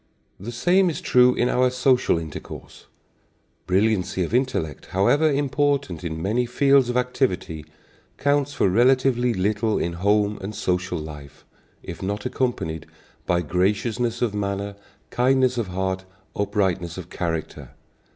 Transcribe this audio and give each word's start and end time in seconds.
The 0.39 0.51
same 0.51 0.89
is 0.89 0.99
true 0.99 1.35
in 1.35 1.47
our 1.47 1.69
social 1.69 2.17
intercourse. 2.17 2.87
Brilliancy 3.67 4.23
of 4.23 4.33
intellect, 4.33 4.87
however 4.87 5.29
important 5.29 6.03
in 6.03 6.19
many 6.19 6.47
fields 6.47 6.89
of 6.89 6.97
activity, 6.97 7.67
counts 8.17 8.51
for 8.51 8.67
relatively 8.67 9.31
little 9.31 9.77
in 9.77 9.93
home 9.93 10.39
and 10.41 10.55
social 10.55 10.97
life, 10.97 11.45
if 11.83 12.01
not 12.01 12.25
accompanied 12.25 12.87
by 13.27 13.41
graciousness 13.43 14.23
of 14.23 14.33
manner, 14.33 14.75
kindness 15.11 15.59
of 15.59 15.67
heart, 15.67 16.05
uprightness 16.35 16.97
of 16.97 17.11
character. 17.11 17.75